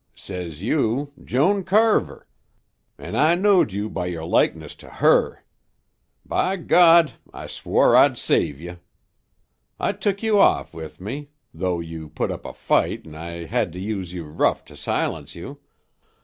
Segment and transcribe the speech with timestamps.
[0.15, 2.25] Says you, 'Joan Carver';
[2.97, 5.43] an' I knowed you by yer likeness to her.
[6.25, 7.11] By God!
[7.31, 8.77] I swore I'd save ye.
[9.79, 13.71] I tuk you off with me, though you put up a fight an' I hed
[13.73, 15.59] to use you rough to silence you.